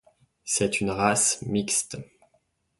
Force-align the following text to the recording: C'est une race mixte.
C'est 0.43 0.81
une 0.81 0.89
race 0.89 1.43
mixte. 1.43 1.97